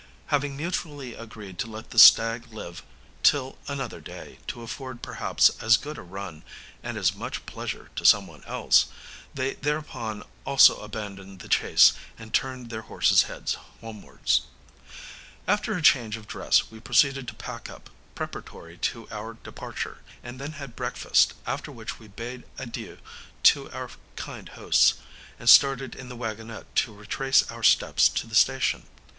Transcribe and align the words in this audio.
Having 0.33 0.57
mutually 0.57 1.13
agreed 1.13 1.59
to 1.59 1.67
let 1.69 1.91
the 1.91 1.99
stag 1.99 2.51
live 2.51 2.81
till 3.21 3.59
another 3.67 4.01
day 4.01 4.39
to 4.47 4.63
afford 4.63 5.03
perhaps 5.03 5.51
as 5.61 5.77
good 5.77 5.99
a 5.99 6.01
run 6.01 6.41
and 6.81 6.97
as 6.97 7.13
much 7.13 7.45
pleasure 7.45 7.91
to 7.95 8.03
some 8.03 8.25
one 8.25 8.43
else, 8.45 8.87
they 9.31 9.53
thereupon 9.53 10.23
also 10.43 10.77
abandoned 10.81 11.37
the 11.37 11.47
chase, 11.47 11.93
and 12.17 12.33
turned 12.33 12.71
their 12.71 12.81
horses' 12.81 13.29
heads 13.29 13.57
homewards. 13.79 14.41
After 15.47 15.73
a 15.77 15.83
change 15.83 16.17
of 16.17 16.27
dress, 16.27 16.71
we 16.71 16.79
proceeded 16.79 17.27
to 17.27 17.35
pack 17.35 17.69
up, 17.69 17.91
preparatory 18.15 18.79
to 18.79 19.07
our 19.11 19.35
departure, 19.35 19.99
and 20.23 20.39
then 20.41 20.53
had 20.53 20.75
breakfast, 20.75 21.35
after 21.45 21.71
which 21.71 21.99
we 21.99 22.07
bade 22.07 22.43
adieu 22.57 22.97
to 23.43 23.69
our 23.69 23.91
kind 24.15 24.49
hosts, 24.49 24.95
and 25.37 25.47
started 25.47 25.93
in 25.93 26.09
the 26.09 26.17
waggonette 26.17 26.73
to 26.73 26.91
retrace 26.91 27.43
our 27.51 27.61
steps 27.61 28.09
to 28.09 28.25
the 28.25 28.33
station. 28.33 28.87